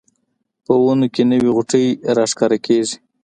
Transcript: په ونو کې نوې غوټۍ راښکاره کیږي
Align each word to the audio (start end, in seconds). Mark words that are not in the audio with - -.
په 0.65 0.73
ونو 0.83 1.07
کې 1.13 1.23
نوې 1.31 1.49
غوټۍ 1.55 1.85
راښکاره 2.17 2.57
کیږي 2.65 2.95